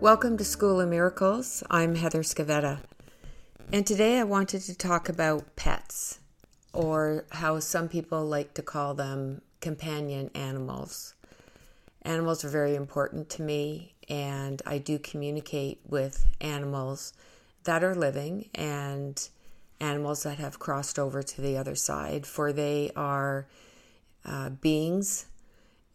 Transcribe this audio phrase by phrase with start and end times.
[0.00, 1.62] Welcome to School of Miracles.
[1.70, 2.78] I'm Heather Scavetta.
[3.70, 6.20] And today I wanted to talk about pets,
[6.72, 11.12] or how some people like to call them companion animals.
[12.00, 17.12] Animals are very important to me, and I do communicate with animals
[17.64, 19.28] that are living and
[19.80, 23.48] animals that have crossed over to the other side, for they are
[24.24, 25.26] uh, beings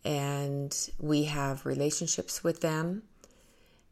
[0.05, 3.01] and we have relationships with them.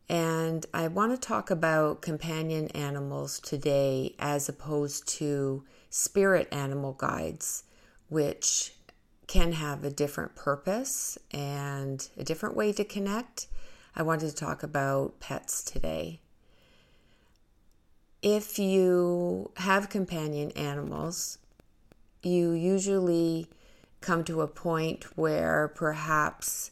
[0.09, 7.63] And I want to talk about companion animals today as opposed to spirit animal guides,
[8.09, 8.73] which
[9.27, 13.47] can have a different purpose and a different way to connect.
[13.95, 16.19] I wanted to talk about pets today.
[18.21, 21.39] If you have companion animals,
[22.21, 23.47] you usually
[24.01, 26.69] come to a point where perhaps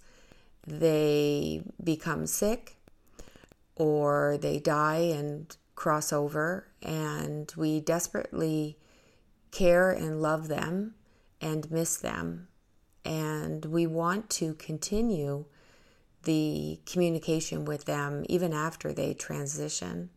[0.67, 2.75] they become sick
[3.75, 8.77] or they die and cross over, and we desperately
[9.51, 10.95] care and love them
[11.39, 12.47] and miss them.
[13.03, 15.45] And we want to continue
[16.23, 20.11] the communication with them even after they transition.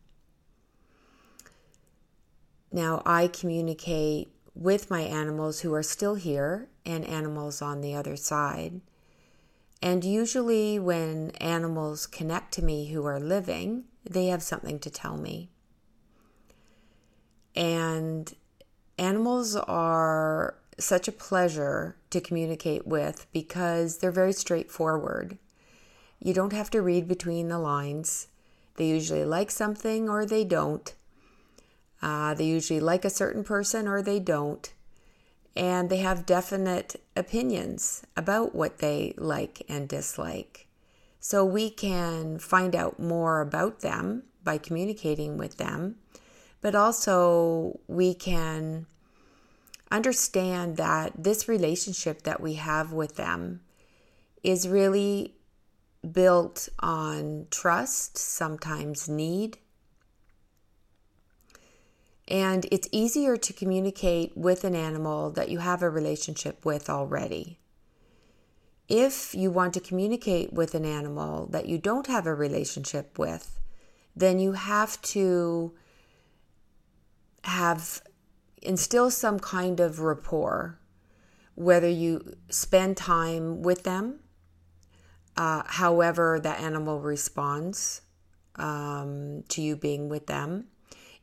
[2.71, 8.15] Now, I communicate with my animals who are still here and animals on the other
[8.15, 8.81] side.
[9.81, 15.17] And usually, when animals connect to me who are living, they have something to tell
[15.17, 15.49] me.
[17.55, 18.33] And
[18.97, 25.37] animals are such a pleasure to communicate with because they're very straightforward.
[26.19, 28.27] You don't have to read between the lines.
[28.75, 30.93] They usually like something or they don't.
[32.01, 34.73] Uh, they usually like a certain person or they don't.
[35.55, 40.67] And they have definite opinions about what they like and dislike.
[41.19, 45.95] So we can find out more about them by communicating with them,
[46.61, 48.85] but also we can
[49.91, 53.61] understand that this relationship that we have with them
[54.43, 55.35] is really
[56.11, 59.57] built on trust, sometimes need,
[62.27, 67.59] and it's easier to communicate with an animal that you have a relationship with already.
[68.87, 73.59] If you want to communicate with an animal that you don't have a relationship with,
[74.15, 75.73] then you have to
[77.43, 78.01] have
[78.61, 80.79] instill some kind of rapport,
[81.53, 84.19] whether you spend time with them,
[85.37, 88.01] uh, however that animal responds
[88.55, 90.67] um, to you being with them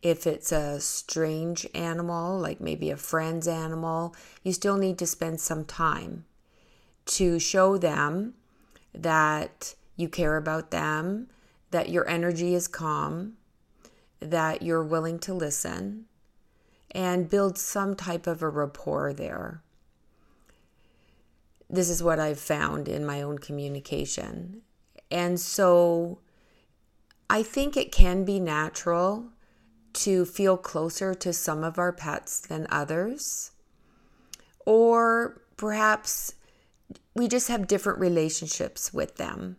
[0.03, 5.41] if it's a strange animal, like maybe a friend's animal, you still need to spend
[5.41, 6.25] some time
[7.07, 8.35] to show them
[8.93, 11.29] that you care about them,
[11.71, 13.35] that your energy is calm,
[14.19, 16.07] that you're willing to listen,
[16.91, 19.63] and build some type of a rapport there.
[21.71, 24.63] This is what I've found in my own communication.
[25.11, 26.19] And so
[27.31, 29.31] I think it can be natural
[29.95, 33.51] to feel closer to some of our pets than others.
[34.65, 36.35] Or perhaps
[37.15, 39.57] we just have different relationships with them.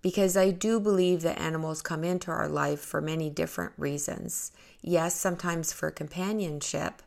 [0.00, 4.52] Because I do believe that animals come into our life for many different reasons.
[4.80, 7.02] Yes, sometimes for companionship,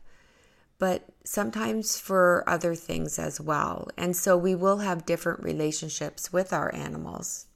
[0.78, 3.88] but sometimes for other things as well.
[3.96, 7.46] And so we will have different relationships with our animals.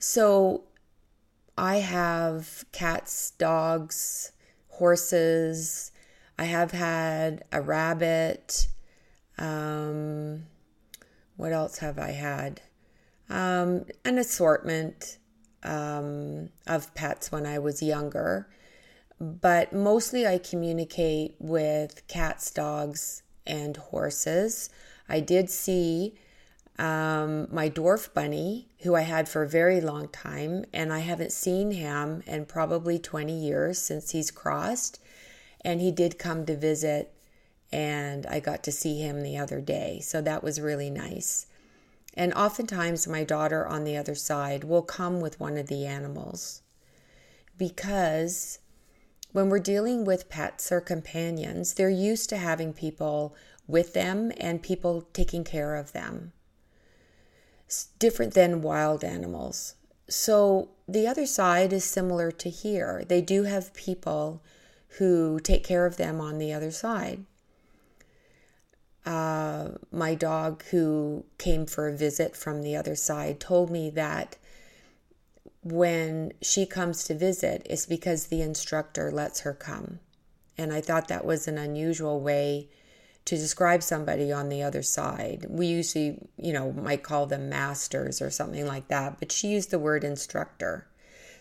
[0.00, 0.64] So
[1.56, 4.32] I have cats, dogs,
[4.68, 5.92] horses.
[6.38, 8.68] I have had a rabbit.
[9.38, 10.44] Um,
[11.36, 12.62] what else have I had?
[13.28, 15.18] Um, an assortment
[15.62, 18.48] um, of pets when I was younger.
[19.20, 24.70] But mostly I communicate with cats, dogs, and horses.
[25.08, 26.14] I did see
[26.78, 31.32] um, my dwarf bunny, who I had for a very long time, and I haven't
[31.32, 34.98] seen him in probably 20 years since he's crossed.
[35.64, 37.14] And he did come to visit,
[37.70, 40.00] and I got to see him the other day.
[40.02, 41.46] So that was really nice.
[42.14, 46.62] And oftentimes, my daughter on the other side will come with one of the animals
[47.56, 48.58] because
[49.30, 53.34] when we're dealing with pets or companions, they're used to having people
[53.66, 56.32] with them and people taking care of them
[57.98, 59.74] different than wild animals.
[60.08, 63.04] So the other side is similar to here.
[63.08, 64.42] They do have people
[64.98, 67.24] who take care of them on the other side.
[69.04, 74.36] uh, my dog who came for a visit from the other side told me that
[75.64, 79.98] when she comes to visit, it's because the instructor lets her come.
[80.58, 82.68] And I thought that was an unusual way
[83.24, 85.46] to describe somebody on the other side.
[85.48, 89.70] We usually, you know, might call them masters or something like that, but she used
[89.70, 90.88] the word instructor.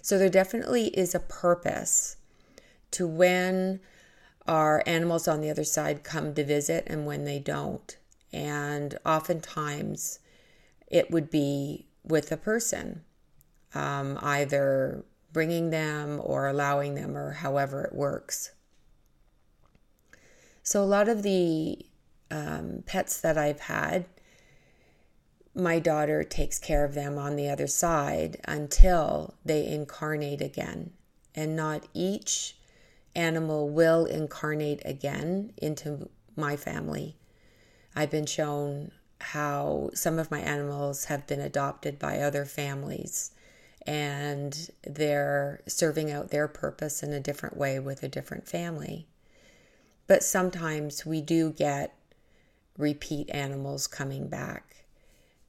[0.02, 2.18] So there definitely is a purpose
[2.92, 3.80] to when
[4.48, 7.98] our animals on the other side come to visit and when they don't.
[8.34, 10.20] And oftentimes
[10.88, 13.04] it would be with a person,
[13.74, 18.52] um, either bringing them or allowing them or however it works.
[20.72, 21.86] So, a lot of the
[22.30, 24.06] um, pets that I've had,
[25.54, 30.92] my daughter takes care of them on the other side until they incarnate again.
[31.36, 32.56] And not each
[33.14, 37.18] animal will incarnate again into my family.
[37.94, 43.32] I've been shown how some of my animals have been adopted by other families
[43.86, 49.10] and they're serving out their purpose in a different way with a different family.
[50.12, 51.96] But sometimes we do get
[52.78, 54.84] repeat animals coming back,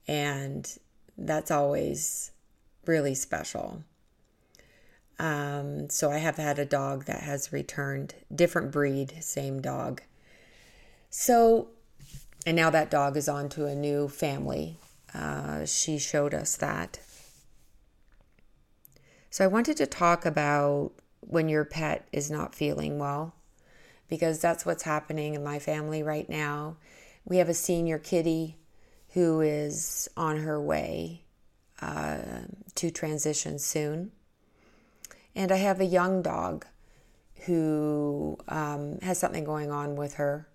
[0.07, 0.79] and
[1.19, 2.31] that's always
[2.87, 3.83] really special.
[5.19, 10.03] Um, so I have had a dog that has returned, different breed, same dog.
[11.11, 11.71] So,
[12.47, 14.79] and now that dog is on to a new family.
[15.13, 17.01] Uh, she showed us that.
[19.29, 23.35] So I wanted to talk about when your pet is not feeling well,
[24.13, 26.77] because that's what's happening in my family right now.
[27.25, 28.59] We have a senior kitty
[29.15, 31.23] who is on her way
[31.81, 32.19] uh,
[32.75, 34.13] to transition soon.
[35.35, 36.67] And I have a young dog
[37.47, 40.47] who um, has something going on with her.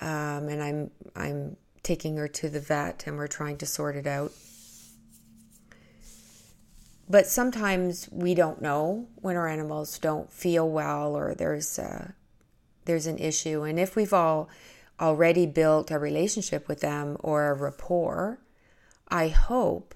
[0.00, 4.08] Um, and I'm I'm taking her to the vet and we're trying to sort it
[4.08, 4.32] out.
[7.08, 12.14] But sometimes we don't know when our animals don't feel well or there's a,
[12.84, 13.62] there's an issue.
[13.62, 14.48] And if we've all
[15.00, 18.40] already built a relationship with them or a rapport,
[19.08, 19.94] I hope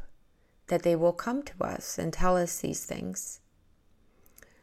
[0.68, 3.40] that they will come to us and tell us these things.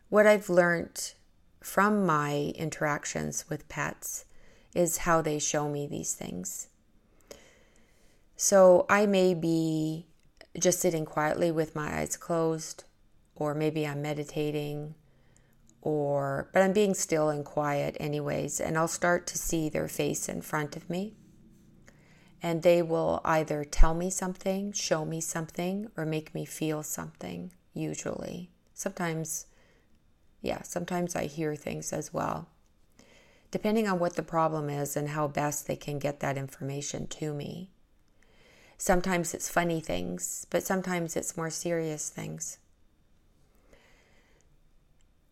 [0.09, 1.13] What I've learned
[1.59, 4.23] from my interactions with pets
[4.73, 6.69] is how they show me these things.
[8.37, 10.06] So I may be
[10.59, 12.83] just sitting quietly with my eyes closed,
[13.35, 14.95] or maybe I'm meditating,
[15.81, 20.27] or but I'm being still and quiet anyways, and I'll start to see their face
[20.27, 21.15] in front of me
[22.41, 27.51] and they will either tell me something, show me something, or make me feel something,
[27.73, 28.51] usually.
[28.73, 29.47] Sometimes,
[30.41, 32.47] yeah, sometimes I hear things as well.
[33.49, 37.33] Depending on what the problem is and how best they can get that information to
[37.33, 37.71] me.
[38.77, 42.59] Sometimes it's funny things, but sometimes it's more serious things.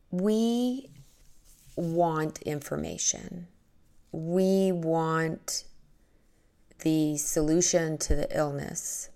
[0.10, 0.90] We
[1.76, 3.48] want information.
[4.12, 5.66] We want
[6.80, 9.10] the solution to the illness.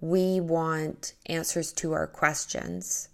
[0.00, 3.08] We want answers to our questions.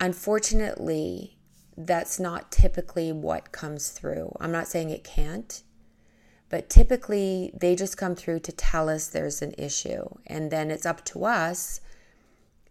[0.00, 1.38] Unfortunately,
[1.76, 4.34] that's not typically what comes through.
[4.40, 5.62] I'm not saying it can't,
[6.48, 10.08] but typically they just come through to tell us there's an issue.
[10.26, 11.80] And then it's up to us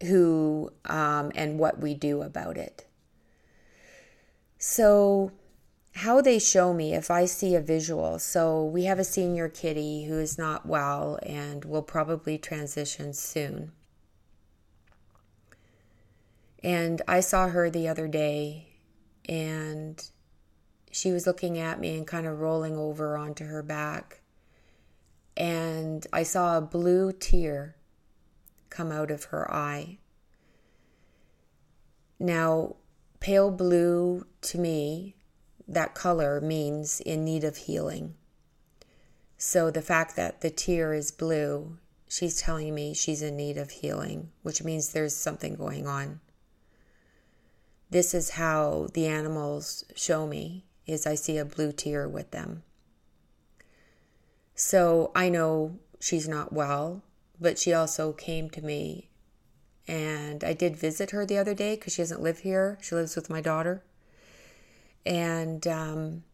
[0.02, 2.86] who um, and what we do about it.
[4.58, 5.32] So,
[5.96, 8.18] how they show me if I see a visual.
[8.18, 13.72] So we have a senior kitty who is not well and will probably transition soon.
[16.62, 18.74] And I saw her the other day
[19.26, 20.06] and
[20.96, 24.22] she was looking at me and kind of rolling over onto her back.
[25.36, 27.76] And I saw a blue tear
[28.70, 29.98] come out of her eye.
[32.18, 32.76] Now,
[33.20, 35.16] pale blue to me
[35.68, 38.14] that color means in need of healing.
[39.36, 41.76] So the fact that the tear is blue,
[42.08, 46.20] she's telling me she's in need of healing, which means there's something going on.
[47.90, 52.62] This is how the animals show me is I see a blue tear with them.
[54.54, 57.02] So I know she's not well,
[57.40, 59.08] but she also came to me
[59.88, 62.78] and I did visit her the other day because she doesn't live here.
[62.80, 63.82] She lives with my daughter.
[65.04, 66.24] And um,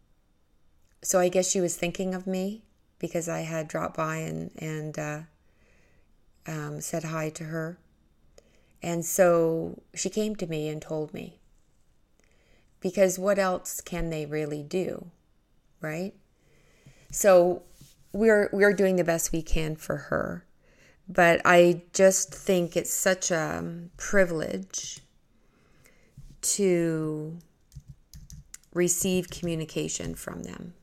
[1.01, 2.63] so I guess she was thinking of me
[2.97, 5.19] because I had dropped by and, and uh,
[6.47, 7.77] um, said hi to her.
[8.81, 11.39] And so she came to me and told me.
[12.83, 15.07] Because what else can they really do,
[15.79, 16.13] right?
[17.11, 17.63] So
[18.11, 20.45] we're we're doing the best we can for her.
[21.07, 23.63] But I just think it's such a
[23.95, 24.99] privilege
[26.41, 27.37] to
[28.73, 30.73] receive communication from them.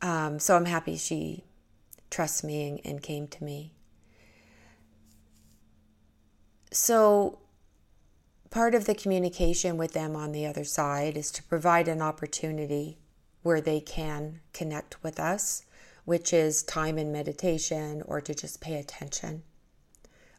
[0.00, 1.44] Um, so I'm happy she
[2.10, 3.72] trusts me and, and came to me.
[6.70, 7.38] So,
[8.54, 12.96] part of the communication with them on the other side is to provide an opportunity
[13.42, 15.64] where they can connect with us,
[16.04, 19.42] which is time in meditation or to just pay attention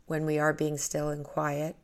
[0.06, 1.76] when we are being still and quiet.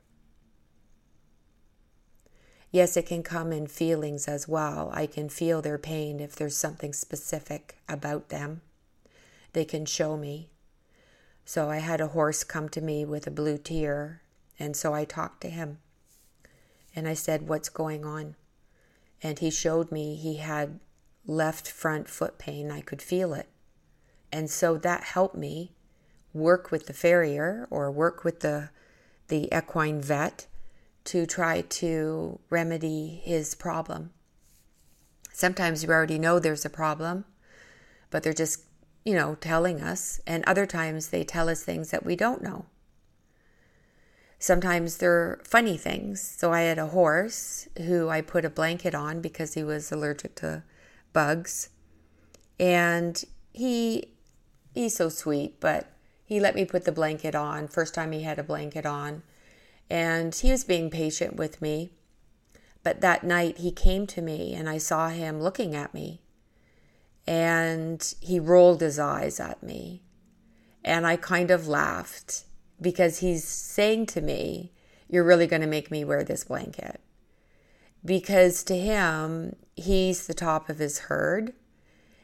[2.71, 4.89] Yes, it can come in feelings as well.
[4.93, 8.61] I can feel their pain if there's something specific about them.
[9.51, 10.47] They can show me.
[11.43, 14.21] So I had a horse come to me with a blue tear,
[14.57, 15.79] and so I talked to him.
[16.95, 18.36] And I said, What's going on?
[19.24, 20.79] And he showed me he had
[21.25, 22.71] left front foot pain.
[22.71, 23.48] I could feel it.
[24.31, 25.74] And so that helped me
[26.33, 28.69] work with the farrier or work with the,
[29.27, 30.48] the equine vet
[31.03, 34.12] to try to remedy his problem.
[35.33, 37.25] Sometimes you already know there's a problem,
[38.10, 38.62] but they're just,
[39.03, 40.21] you know, telling us.
[40.27, 42.65] And other times they tell us things that we don't know.
[44.41, 46.19] Sometimes they're funny things.
[46.19, 50.33] So I had a horse who I put a blanket on because he was allergic
[50.38, 50.63] to
[51.13, 51.69] bugs.
[52.60, 54.15] And he
[54.74, 55.91] he's so sweet, but
[56.25, 57.67] he let me put the blanket on.
[57.67, 59.21] First time he had a blanket on.
[59.91, 61.91] And he was being patient with me.
[62.81, 66.24] But that night he came to me and I saw him looking at me.
[67.27, 70.01] And he rolled his eyes at me.
[70.83, 72.45] And I kind of laughed
[72.81, 74.71] because he's saying to me,
[75.07, 77.01] You're really going to make me wear this blanket
[78.03, 81.53] because to him, he's the top of his herd.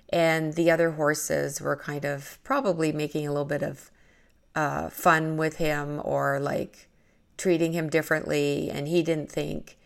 [0.10, 3.92] And the other horses were kind of probably making a little bit of
[4.56, 6.88] uh, fun with him or like
[7.38, 8.70] treating him differently.
[8.72, 9.78] And he didn't think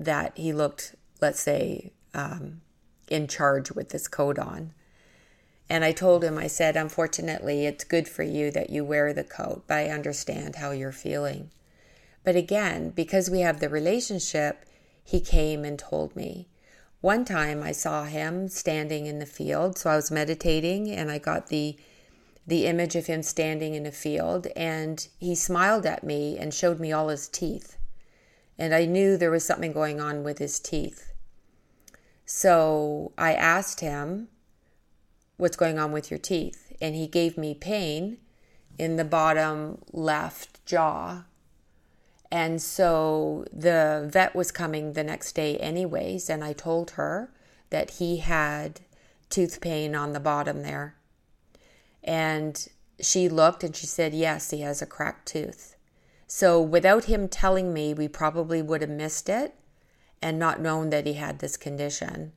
[0.00, 2.62] that he looked, let's say, um,
[3.08, 4.72] in charge with this coat on.
[5.72, 9.24] And I told him, I said, unfortunately, it's good for you that you wear the
[9.24, 11.50] coat, but I understand how you're feeling.
[12.24, 14.66] But again, because we have the relationship,
[15.02, 16.46] he came and told me.
[17.00, 21.16] One time I saw him standing in the field, so I was meditating and I
[21.16, 21.78] got the
[22.46, 26.80] the image of him standing in a field and he smiled at me and showed
[26.80, 27.78] me all his teeth.
[28.58, 31.14] And I knew there was something going on with his teeth.
[32.26, 34.28] So I asked him,
[35.36, 36.72] What's going on with your teeth?
[36.80, 38.18] And he gave me pain
[38.78, 41.24] in the bottom left jaw
[42.32, 47.30] and so the vet was coming the next day, anyways, and I told her
[47.68, 48.80] that he had
[49.28, 50.96] tooth pain on the bottom there.
[52.02, 52.66] And
[52.98, 55.76] she looked and she said, Yes, he has a cracked tooth.
[56.26, 59.54] So without him telling me, we probably would have missed it
[60.22, 62.32] and not known that he had this condition.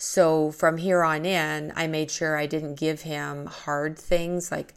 [0.00, 4.74] So from here on in, I made sure I didn't give him hard things like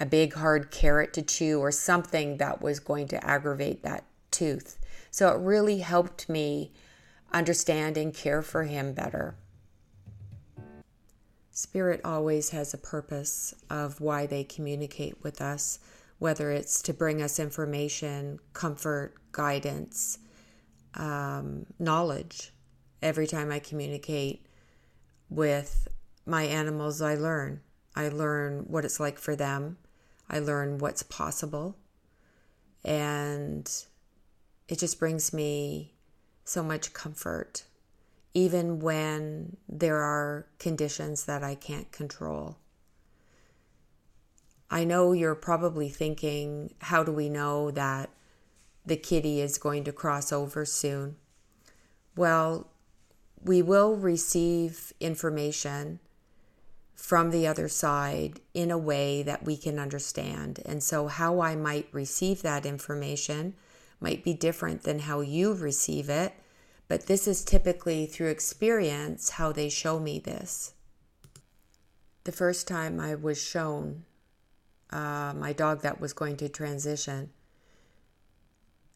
[0.00, 4.78] a big hard carrot to chew or something that was going to aggravate that tooth.
[5.10, 6.72] So it really helped me
[7.30, 9.36] understand and care for him better.
[11.50, 15.78] Spirit always has a purpose of why they communicate with us,
[16.18, 20.18] whether it's to bring us information, comfort, guidance,
[20.94, 22.50] um, knowledge.
[23.02, 24.43] Every time I communicate
[25.28, 25.88] with
[26.26, 27.60] my animals, I learn.
[27.96, 29.78] I learn what it's like for them.
[30.28, 31.76] I learn what's possible.
[32.84, 33.70] And
[34.68, 35.94] it just brings me
[36.44, 37.64] so much comfort,
[38.32, 42.58] even when there are conditions that I can't control.
[44.70, 48.10] I know you're probably thinking, how do we know that
[48.84, 51.16] the kitty is going to cross over soon?
[52.16, 52.68] Well,
[53.44, 56.00] we will receive information
[56.94, 60.60] from the other side in a way that we can understand.
[60.64, 63.54] And so, how I might receive that information
[64.00, 66.32] might be different than how you receive it,
[66.88, 70.72] but this is typically through experience how they show me this.
[72.24, 74.04] The first time I was shown
[74.88, 77.30] uh, my dog that was going to transition,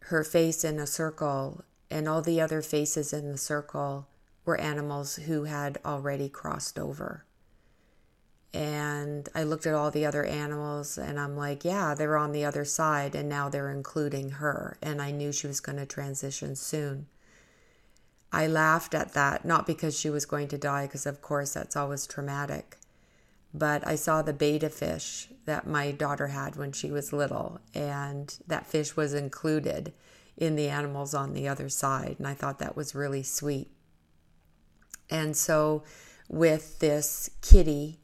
[0.00, 4.08] her face in a circle, and all the other faces in the circle
[4.48, 7.24] were animals who had already crossed over
[8.54, 12.44] and I looked at all the other animals and I'm like, yeah, they're on the
[12.44, 14.78] other side and now they're including her.
[14.80, 17.06] And I knew she was going to transition soon.
[18.32, 21.76] I laughed at that, not because she was going to die, because of course that's
[21.76, 22.76] always traumatic,
[23.54, 28.36] but I saw the betta fish that my daughter had when she was little, and
[28.46, 29.94] that fish was included
[30.36, 32.16] in the animals on the other side.
[32.18, 33.70] And I thought that was really sweet.
[35.10, 35.84] And so,
[36.28, 37.98] with this kitty,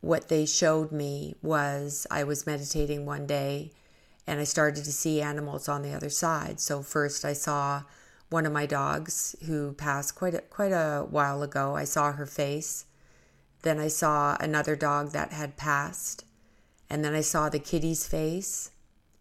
[0.00, 3.72] what they showed me was I was meditating one day
[4.26, 6.60] and I started to see animals on the other side.
[6.60, 7.82] So, first, I saw
[8.30, 11.76] one of my dogs who passed quite a, quite a while ago.
[11.76, 12.86] I saw her face.
[13.62, 16.24] Then I saw another dog that had passed.
[16.88, 18.70] And then I saw the kitty's face.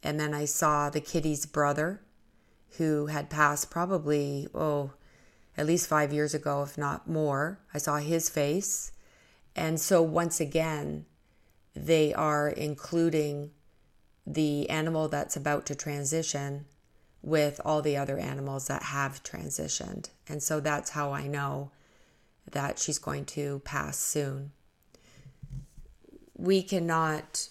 [0.01, 2.01] And then I saw the kitty's brother
[2.77, 4.91] who had passed probably, oh,
[5.57, 7.59] at least five years ago, if not more.
[7.73, 8.91] I saw his face.
[9.55, 11.05] And so once again,
[11.75, 13.51] they are including
[14.25, 16.65] the animal that's about to transition
[17.21, 20.09] with all the other animals that have transitioned.
[20.27, 21.71] And so that's how I know
[22.49, 24.51] that she's going to pass soon.
[26.35, 27.49] We cannot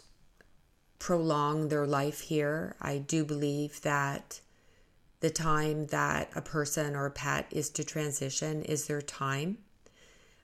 [0.98, 2.76] prolong their life here.
[2.80, 4.40] I do believe that
[5.20, 9.58] the time that a person or a pet is to transition is their time.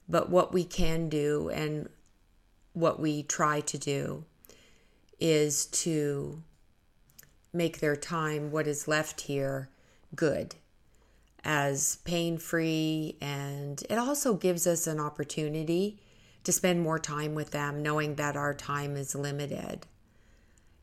[0.09, 1.89] But what we can do and
[2.73, 4.25] what we try to do
[5.19, 6.43] is to
[7.53, 9.71] make their time, what is left here,
[10.15, 10.55] good,
[11.43, 13.17] as pain free.
[13.21, 15.99] And it also gives us an opportunity
[16.45, 19.87] to spend more time with them, knowing that our time is limited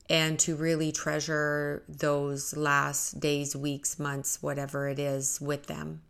[0.09, 6.01] and to really treasure those last days, weeks, months, whatever it is with them.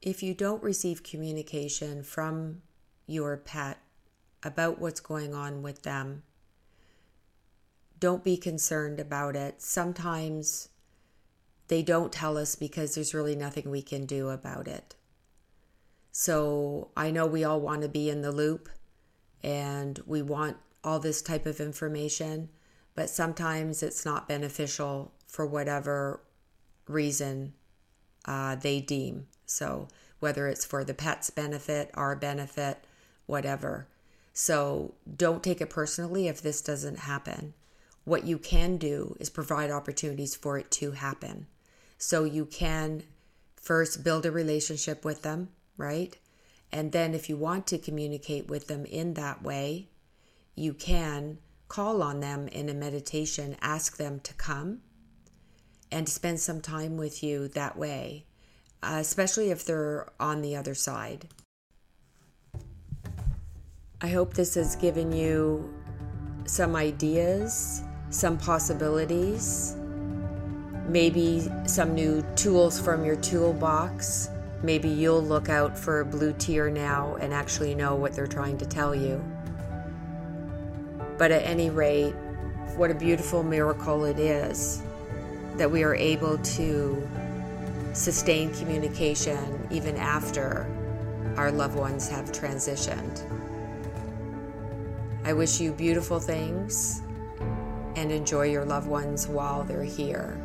[0.00, 2.62] If you don't receive communication from
[3.06, 3.78] your pet
[4.42, 6.22] about what's going on with them,
[7.98, 9.60] don't be concerned about it.
[9.60, 10.68] Sometimes
[11.66, 14.94] they don't tell us because there's really nothing we can do about it.
[16.12, 18.68] So I know we all want to be in the loop
[19.42, 22.48] and we want all this type of information
[22.98, 26.18] but sometimes it's not beneficial for whatever
[26.88, 27.52] reason
[28.24, 29.28] uh, they deem.
[29.46, 29.86] So,
[30.18, 32.84] whether it's for the pet's benefit, our benefit,
[33.26, 33.86] whatever.
[34.32, 37.54] So, don't take it personally if this doesn't happen.
[38.02, 41.46] What you can do is provide opportunities for it to happen.
[41.98, 43.04] So, you can
[43.54, 46.18] first build a relationship with them, right?
[46.72, 49.86] And then, if you want to communicate with them in that way,
[50.56, 54.80] you can call on them in a meditation, ask them to come
[55.90, 58.24] and spend some time with you that way,
[58.82, 61.28] uh, especially if they're on the other side.
[64.00, 65.74] I hope this has given you
[66.46, 69.76] some ideas, some possibilities,
[70.88, 74.30] maybe some new tools from your toolbox.
[74.62, 78.58] Maybe you'll look out for a blue tear now and actually know what they're trying
[78.58, 79.22] to tell you.
[81.18, 82.14] But at any rate,
[82.76, 84.82] what a beautiful miracle it is
[85.56, 87.08] that we are able to
[87.92, 90.72] sustain communication even after
[91.36, 93.22] our loved ones have transitioned.
[95.24, 97.02] I wish you beautiful things
[97.96, 100.40] and enjoy your loved ones while they're here.